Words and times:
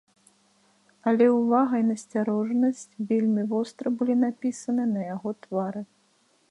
Але 1.11 1.25
ўвага 1.39 1.75
і 1.81 1.85
насцярожанасць 1.91 2.83
вельмі 3.11 3.43
востра 3.53 3.87
былі 4.01 4.15
напісаны 4.27 4.83
на 4.97 5.01
яго 5.15 5.29
твары. 5.47 5.81